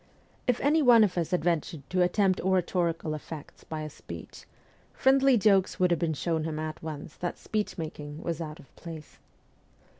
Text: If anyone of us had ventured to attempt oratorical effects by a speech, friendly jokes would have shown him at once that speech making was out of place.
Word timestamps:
If 0.47 0.59
anyone 0.61 1.03
of 1.03 1.15
us 1.15 1.29
had 1.29 1.43
ventured 1.43 1.87
to 1.91 2.01
attempt 2.01 2.41
oratorical 2.43 3.13
effects 3.13 3.63
by 3.63 3.81
a 3.81 3.89
speech, 3.91 4.47
friendly 4.95 5.37
jokes 5.37 5.79
would 5.79 5.91
have 5.91 6.17
shown 6.17 6.43
him 6.43 6.57
at 6.57 6.81
once 6.81 7.15
that 7.17 7.37
speech 7.37 7.77
making 7.77 8.23
was 8.23 8.41
out 8.41 8.59
of 8.59 8.75
place. 8.75 9.19